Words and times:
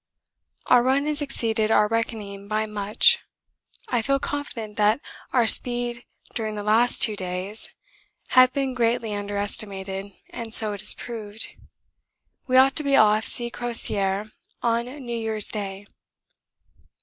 Our 0.65 0.81
run 0.81 1.05
has 1.05 1.21
exceeded 1.21 1.69
our 1.69 1.87
reckoning 1.87 2.47
by 2.47 2.65
much. 2.65 3.19
I 3.87 4.01
feel 4.01 4.17
confident 4.17 4.75
that 4.77 4.99
our 5.31 5.45
speed 5.45 6.05
during 6.33 6.55
the 6.55 6.63
last 6.63 7.03
two 7.03 7.15
days 7.15 7.69
had 8.29 8.51
been 8.51 8.73
greatly 8.73 9.13
under 9.13 9.37
estimated 9.37 10.07
and 10.31 10.55
so 10.55 10.73
it 10.73 10.79
has 10.81 10.95
proved. 10.95 11.49
We 12.47 12.57
ought 12.57 12.75
to 12.77 12.83
be 12.83 12.95
off 12.95 13.25
C. 13.25 13.51
Crozier 13.51 14.31
on 14.63 14.85
New 14.85 15.15
Year's 15.15 15.49
Day. 15.49 15.85